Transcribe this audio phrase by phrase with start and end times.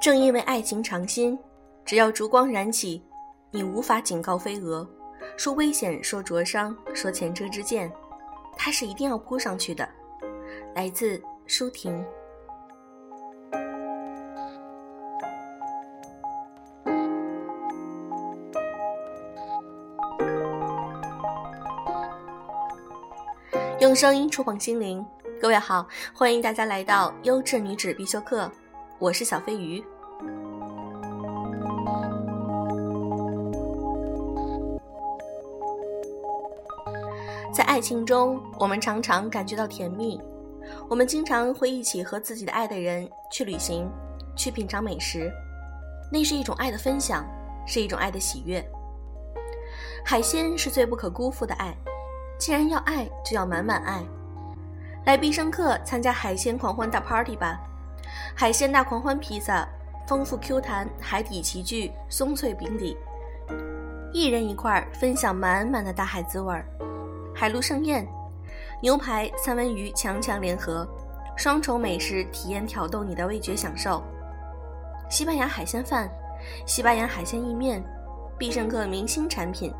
[0.00, 1.38] 正因为爱情常新
[1.84, 3.02] 只要烛光燃起
[3.50, 4.88] 你无法警告飞蛾
[5.36, 7.90] 说危险说灼伤说前车之鉴
[8.56, 9.88] 它是一定要扑上去的。
[10.74, 12.04] 来自舒婷。
[23.88, 25.02] 用声音触碰心灵，
[25.40, 28.52] 各位好，欢迎大家来到优质女子必修课，
[28.98, 29.82] 我是小飞鱼。
[37.50, 40.20] 在爱情中，我们常常感觉到甜蜜，
[40.90, 43.90] 我们经常会一起和自己的爱的人去旅行，
[44.36, 45.32] 去品尝美食，
[46.12, 47.24] 那是一种爱的分享，
[47.66, 48.62] 是一种爱的喜悦。
[50.04, 51.74] 海鲜是最不可辜负的爱。
[52.38, 54.02] 既然要爱，就要满满爱。
[55.04, 57.60] 来必胜客参加海鲜狂欢大 party 吧！
[58.34, 59.66] 海鲜大狂欢披萨，
[60.06, 62.96] 丰富 Q 弹海底齐聚，松脆饼底，
[64.12, 66.64] 一人一块，分享满满的大海滋味儿。
[67.34, 68.06] 海陆盛宴，
[68.80, 70.86] 牛排、三文鱼强强联合，
[71.36, 74.02] 双重美食体验挑逗你的味觉享受。
[75.10, 76.08] 西班牙海鲜饭，
[76.66, 77.82] 西班牙海鲜意面，
[78.36, 79.72] 必胜客明星产品。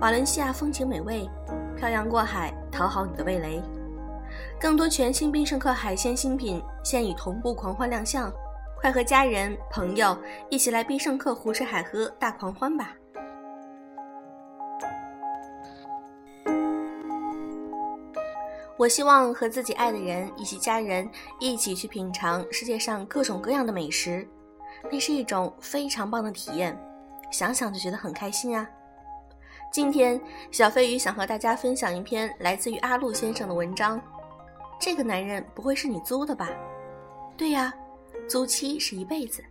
[0.00, 1.28] 瓦伦西亚风情美味，
[1.76, 3.62] 漂洋过海讨好你的味蕾。
[4.60, 8.32] 更多全新必胜客海鲜新品现已同步狂欢亮相，
[8.80, 10.16] 快和家人朋友
[10.50, 12.94] 一起来必胜客胡吃海喝大狂欢吧！
[18.76, 24.26] 我希望和自己爱的人以及家人一起去品尝世界上各种各样的美食，
[24.90, 26.76] 那是一种非常棒的体验，
[27.30, 28.68] 想想就觉得很开心啊！
[29.74, 30.20] 今天，
[30.52, 34.00] 小飞鱼想和大家分享一篇来自于阿路先生的文章。
[34.78, 36.48] 这个男人不会是你租的吧？
[37.36, 37.74] 对呀，
[38.28, 39.42] 租期是一辈子。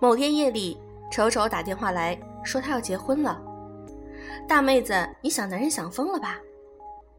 [0.00, 0.80] 某天夜里，
[1.10, 3.38] 丑丑打电话来说他要结婚了。
[4.48, 6.38] 大妹子，你想男人想疯了吧？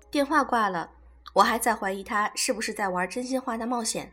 [0.10, 0.90] 电话挂了。
[1.34, 4.12] 我还在怀疑他是不是在玩真心话大冒险。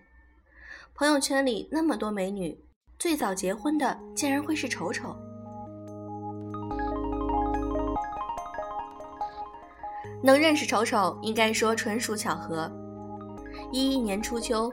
[0.95, 2.59] 朋友圈里那么多美女，
[2.99, 5.17] 最早结婚的竟然会是丑丑。
[10.23, 12.71] 能认识丑丑，应该说纯属巧合。
[13.73, 14.73] 一一年初秋，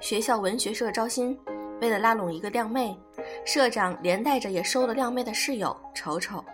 [0.00, 1.38] 学校文学社招新，
[1.80, 2.96] 为了拉拢一个靓妹，
[3.44, 6.44] 社长连带着也收了靓妹的室友丑丑，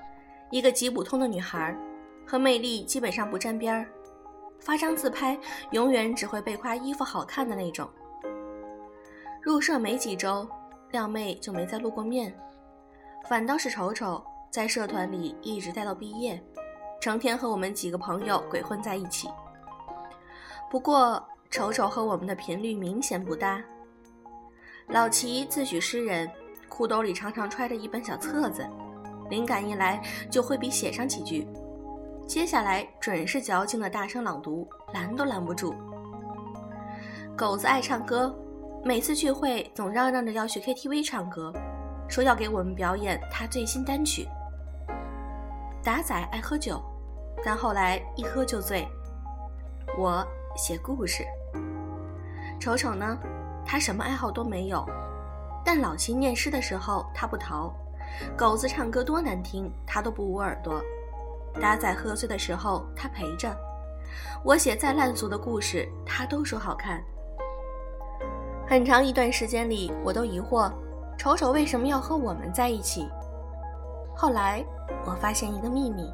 [0.50, 1.76] 一个极普通的女孩，
[2.26, 3.86] 和魅力基本上不沾边儿。
[4.58, 5.38] 发张自拍，
[5.70, 7.88] 永远只会被夸衣服好看的那种。
[9.40, 10.46] 入社没几周，
[10.90, 12.36] 靓妹就没再露过面，
[13.28, 16.42] 反倒是丑丑在社团里一直待到毕业，
[17.00, 19.28] 成天和我们几个朋友鬼混在一起。
[20.70, 23.62] 不过丑丑和我们的频率明显不搭。
[24.88, 26.30] 老齐自诩诗人，
[26.68, 28.68] 裤兜里常常揣着一本小册子，
[29.30, 31.46] 灵感一来就挥笔写上几句。
[32.28, 35.74] 接下来准是矫情的大声朗读，拦都拦不住。
[37.34, 38.38] 狗子爱唱歌，
[38.84, 41.50] 每次聚会总嚷嚷着要去 KTV 唱歌，
[42.06, 44.28] 说要给我们表演他最新单曲。
[45.82, 46.78] 达仔爱喝酒，
[47.42, 48.86] 但后来一喝就醉。
[49.96, 50.22] 我
[50.54, 51.24] 写故事。
[52.60, 53.18] 瞅瞅呢，
[53.64, 54.84] 他什么爱好都没有，
[55.64, 57.72] 但老齐念诗的时候他不逃，
[58.36, 60.78] 狗子唱歌多难听，他都不捂耳朵。
[61.58, 63.54] 达仔喝醉的时候，他陪着
[64.44, 67.02] 我写再烂俗的故事，他都说好看。
[68.66, 70.70] 很长一段时间里，我都疑惑，
[71.16, 73.08] 丑丑为什么要和我们在一起。
[74.14, 74.64] 后来
[75.04, 76.12] 我发现一个秘密，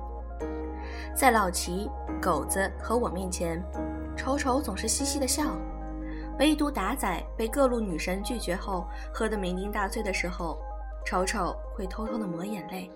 [1.15, 3.63] 在老齐、狗子和我面前，
[4.17, 5.45] 丑丑总是嘻嘻的笑，
[6.39, 10.59] 唯独达仔被各路女神拒绝后，喝得酩酊大醉的时候，
[11.05, 12.91] 丑丑会偷偷的抹眼泪。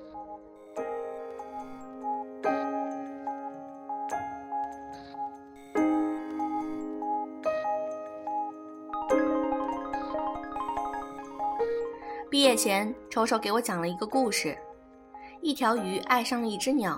[12.38, 14.56] 毕业前，丑丑给我讲了一个故事：
[15.40, 16.96] 一条鱼爱上了一只鸟，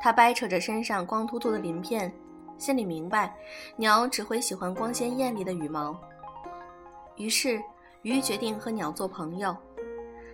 [0.00, 2.10] 它掰扯着身上光秃秃的鳞片，
[2.56, 3.36] 心里明白，
[3.76, 5.94] 鸟只会喜欢光鲜艳丽的羽毛。
[7.16, 7.62] 于是，
[8.00, 9.54] 鱼决定和鸟做朋友。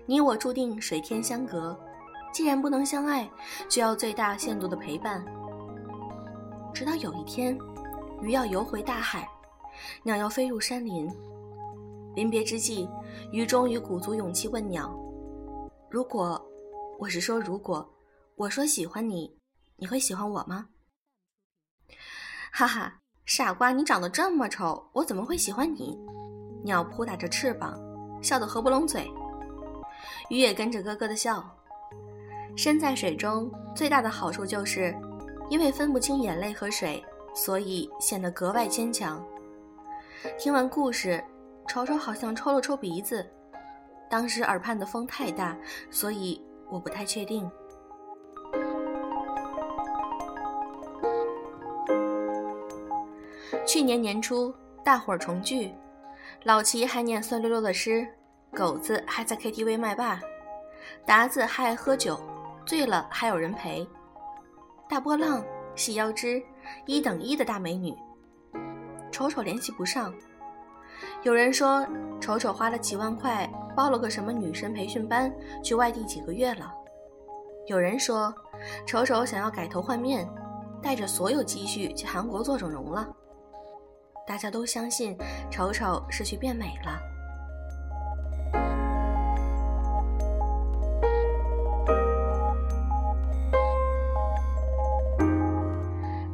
[0.07, 1.77] 你我注定水天相隔，
[2.33, 3.29] 既然不能相爱，
[3.69, 5.21] 就要最大限度的陪伴。
[6.73, 7.59] 直到有一天，
[8.23, 9.29] 鱼要游回大海，
[10.05, 11.11] 鸟要飞入山林。
[12.15, 12.89] 临别之际，
[13.31, 14.93] 鱼终于鼓足勇气问鸟
[15.91, 16.41] ：“如果，
[16.99, 17.89] 我是说如果，
[18.37, 19.37] 我说喜欢你，
[19.77, 20.67] 你会喜欢我吗？
[22.51, 25.97] 哈哈，傻瓜，你长得这么丑，我怎么会喜欢你？
[26.65, 27.79] 鸟扑打着翅膀，
[28.21, 29.09] 笑得合不拢嘴。
[30.29, 31.45] 鱼也跟着咯咯的笑。
[32.57, 34.93] 身在水中最大的好处就是，
[35.49, 39.25] 因为分不清眼泪和水，所以显得格外坚强。
[40.37, 41.23] 听完故事，
[41.69, 43.25] 丑丑好像抽了抽鼻子。
[44.11, 45.55] 当时耳畔的风太大，
[45.91, 47.49] 所以我不太确定。
[53.67, 55.75] 去年年初，大伙儿重聚，
[56.45, 58.09] 老齐还念酸溜溜的诗，
[58.55, 60.19] 狗子还在 KTV 麦霸，
[61.05, 62.19] 达子还爱喝酒，
[62.65, 63.87] 醉了还有人陪。
[64.89, 65.45] 大波浪、
[65.77, 66.43] 细腰肢、
[66.87, 67.95] 一等一的大美女，
[69.13, 70.15] 丑丑联系不上。
[71.23, 71.87] 有人说，
[72.21, 76.73] 丑丑花了几万块报了个什么女神培训班，去外地几个月了。
[77.67, 78.33] 有人说，
[78.87, 80.29] 丑丑想要改头换面，
[80.83, 83.07] 带着所有积蓄去韩国做整容了。
[84.27, 85.17] 大家都相信，
[85.51, 87.01] 丑丑是去变美了。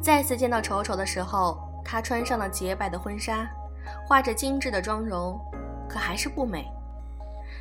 [0.01, 3.49] 再次见到丑丑的时候，她穿上了洁白的婚纱。
[4.07, 5.39] 画着精致的妆容，
[5.89, 6.71] 可还是不美。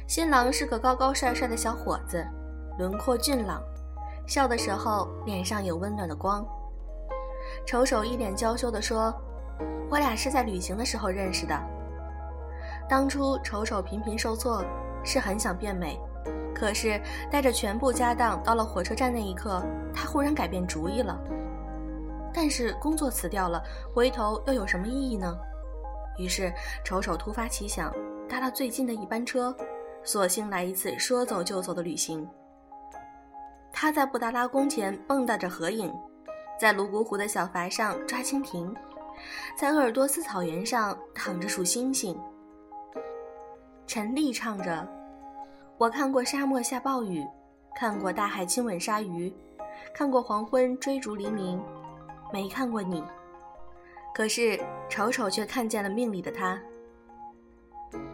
[0.06, 2.22] 新郎是个高高帅帅的小伙子，
[2.78, 3.62] 轮廓俊朗，
[4.26, 6.46] 笑的时候脸上有温暖的光。
[7.66, 9.14] 丑丑一脸娇羞地说
[9.90, 11.58] ：“我俩是在旅行的时候认识的。
[12.86, 14.62] 当初丑丑频频受挫，
[15.02, 15.98] 是很想变美，
[16.54, 17.00] 可是
[17.30, 19.62] 带着全部家当到了火车站那一刻，
[19.94, 21.18] 他忽然改变主意了。
[22.34, 23.62] 但是工作辞掉了，
[23.94, 25.34] 回头又有什么意义呢？”
[26.16, 26.52] 于是，
[26.84, 27.92] 丑丑突发奇想，
[28.28, 29.54] 搭了最近的一班车，
[30.02, 32.28] 索性来一次说走就走的旅行。
[33.72, 35.92] 他在布达拉宫前蹦跶着合影，
[36.58, 38.72] 在泸沽湖的小筏上抓蜻蜓，
[39.58, 42.16] 在鄂尔多斯草原上躺着数星星。
[43.86, 44.88] 陈丽唱着
[45.76, 47.26] ：“我看过沙漠下暴雨，
[47.74, 49.34] 看过大海亲吻鲨鱼，
[49.92, 51.60] 看过黄昏追逐黎明，
[52.32, 53.02] 没看过你。”
[54.14, 54.58] 可是
[54.88, 56.60] 丑丑却看见了命里的他。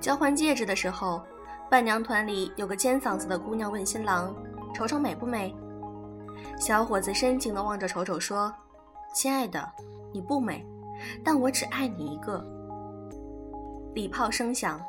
[0.01, 1.23] 交换戒指的时候，
[1.71, 4.35] 伴娘团里有个尖嗓子的姑娘问新郎
[4.75, 5.55] ：“丑丑美不美？”
[6.59, 8.53] 小伙子深情地望着丑丑说
[9.15, 9.71] ：“亲爱的，
[10.13, 10.67] 你不美，
[11.23, 12.43] 但我只爱你一个。”
[13.95, 14.83] 礼炮声响，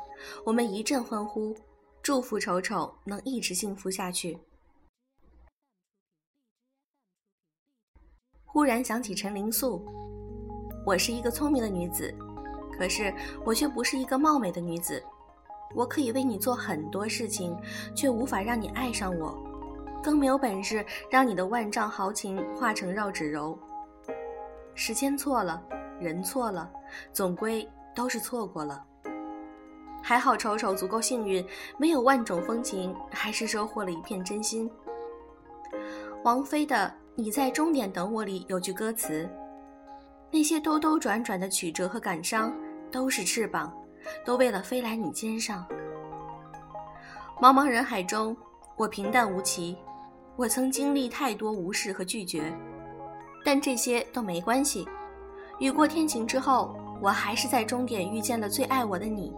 [0.44, 1.54] 我们一阵欢呼，
[2.02, 4.38] 祝福丑丑能一直幸福下去。
[8.44, 9.84] 忽然想起陈灵素。
[10.84, 12.12] 我是一个聪明的女子，
[12.76, 13.14] 可是
[13.44, 15.00] 我却不是一个貌美的女子。
[15.76, 17.56] 我可以为你做很多事情，
[17.94, 19.40] 却无法让你爱上我，
[20.02, 23.56] 更没有本事让你的万丈豪情化成绕指柔。
[24.74, 25.62] 时间错了，
[26.00, 26.68] 人错了，
[27.12, 28.84] 总归都是错过了。
[30.02, 31.46] 还好丑丑足够幸运，
[31.78, 34.68] 没有万种风情，还是收获了一片真心。
[36.24, 36.74] 王菲的
[37.14, 39.30] 《你在终点等我》里有句歌词。
[40.32, 42.50] 那些兜兜转转的曲折和感伤，
[42.90, 43.70] 都是翅膀，
[44.24, 45.66] 都为了飞来你肩上。
[47.38, 48.34] 茫茫人海中，
[48.76, 49.76] 我平淡无奇，
[50.36, 52.50] 我曾经历太多无视和拒绝，
[53.44, 54.88] 但这些都没关系。
[55.58, 59.34] 雨过天晴之后，我还是在终点遇见了最爱我的你。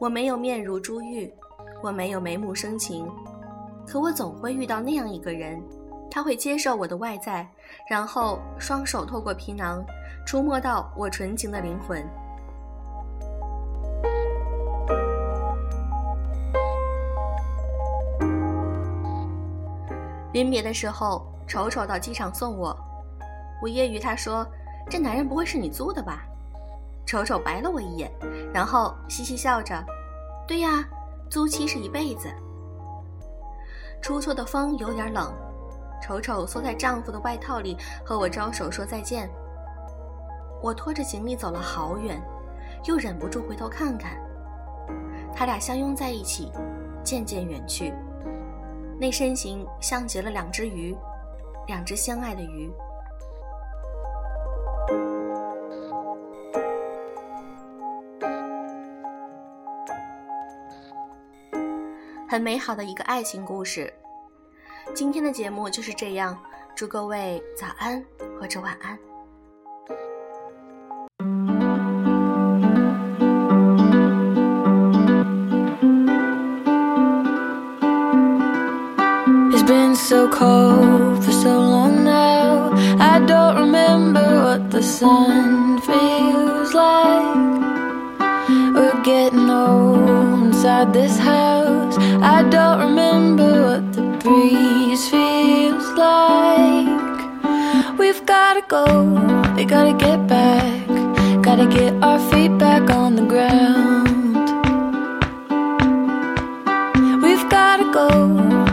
[0.00, 1.32] 我没有面如珠玉，
[1.80, 3.08] 我没有眉目生情，
[3.86, 5.62] 可我总会遇到那样一个人。
[6.14, 7.44] 他会接受我的外在，
[7.90, 9.84] 然后双手透过皮囊，
[10.24, 12.08] 触摸到我纯情的灵魂。
[20.32, 22.68] 临别的时候，丑丑到机场送我，
[23.60, 24.46] 我揶揄他说
[24.88, 26.22] ：“这男人不会是你租的吧？”
[27.04, 28.08] 丑丑白了我一眼，
[28.52, 29.84] 然后嘻嘻笑着
[30.46, 30.88] ：“对呀，
[31.28, 32.32] 租期是一辈子。”
[34.00, 35.34] 出错的风有点冷。
[36.04, 39.26] 丑丑缩在丈夫的外套里，和我招手说再见。
[40.62, 42.22] 我拖着行李走了好远，
[42.84, 44.12] 又忍不住回头看看。
[45.34, 46.52] 他俩相拥在一起，
[47.02, 47.94] 渐渐远去。
[49.00, 50.94] 那身形像极了两只鱼，
[51.68, 52.70] 两只相爱的鱼。
[62.28, 63.90] 很美好的一个爱情故事。
[64.94, 66.38] 今天的节目就是这样，
[66.76, 68.00] 祝各位早安
[68.40, 68.96] 或者晚安。
[79.96, 82.70] so cold for so long now.
[83.00, 87.38] I don't remember what the sun feels like.
[88.74, 91.96] We're getting old inside this house.
[92.20, 93.13] I don't remember.
[98.74, 98.84] go.
[99.56, 100.88] We gotta get back,
[101.46, 104.34] gotta get our feet back on the ground.
[107.22, 108.08] We've gotta go,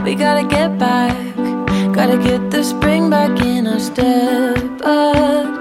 [0.03, 1.15] we gotta get back,
[1.97, 4.81] gotta get the spring back in our step.
[4.83, 5.60] Up.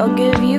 [0.00, 0.49] I'll give you